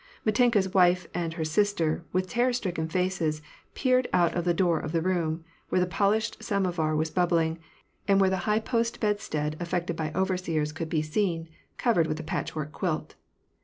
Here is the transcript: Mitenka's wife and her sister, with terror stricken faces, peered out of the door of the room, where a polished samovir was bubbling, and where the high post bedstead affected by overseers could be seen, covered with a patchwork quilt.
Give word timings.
Mitenka's 0.25 0.73
wife 0.73 1.05
and 1.13 1.33
her 1.33 1.45
sister, 1.45 2.03
with 2.11 2.27
terror 2.27 2.53
stricken 2.53 2.89
faces, 2.89 3.39
peered 3.75 4.07
out 4.11 4.33
of 4.33 4.45
the 4.45 4.51
door 4.55 4.79
of 4.79 4.93
the 4.93 5.01
room, 5.03 5.45
where 5.69 5.79
a 5.79 5.85
polished 5.85 6.39
samovir 6.41 6.95
was 6.97 7.11
bubbling, 7.11 7.59
and 8.07 8.19
where 8.19 8.31
the 8.31 8.49
high 8.49 8.59
post 8.61 8.99
bedstead 8.99 9.55
affected 9.59 9.95
by 9.95 10.11
overseers 10.13 10.71
could 10.71 10.89
be 10.89 11.03
seen, 11.03 11.49
covered 11.77 12.07
with 12.07 12.19
a 12.19 12.23
patchwork 12.23 12.71
quilt. 12.71 13.13